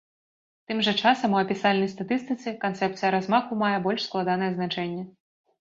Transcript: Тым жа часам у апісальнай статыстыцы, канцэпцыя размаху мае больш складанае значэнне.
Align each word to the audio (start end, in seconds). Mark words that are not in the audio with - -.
Тым 0.69 0.79
жа 0.87 0.93
часам 1.03 1.35
у 1.35 1.37
апісальнай 1.41 1.91
статыстыцы, 1.95 2.55
канцэпцыя 2.65 3.13
размаху 3.19 3.61
мае 3.63 3.77
больш 3.87 4.01
складанае 4.11 4.51
значэнне. 4.57 5.03